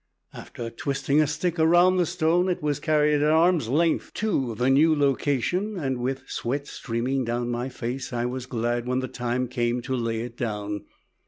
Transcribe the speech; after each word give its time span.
After 0.33 0.71
twisting 0.71 1.21
a 1.21 1.27
stick 1.27 1.59
around 1.59 1.97
the 1.97 2.07
stone 2.07 2.49
it 2.49 2.63
was 2.63 2.79
carried 2.79 3.21
at 3.21 3.29
arm's 3.29 3.69
length 3.69 4.11
to 4.15 4.55
the 4.55 4.71
new 4.71 4.95
location 4.95 5.77
and 5.77 5.99
with 5.99 6.27
sweat 6.27 6.65
streaming 6.65 7.23
down 7.23 7.51
my 7.51 7.69
face 7.69 8.11
I 8.11 8.25
was 8.25 8.47
glad 8.47 8.87
when 8.87 9.01
the 9.01 9.07
time 9.07 9.47
came 9.47 9.79
to 9.83 9.95
lay 9.95 10.21
it 10.21 10.35
down. 10.35 10.85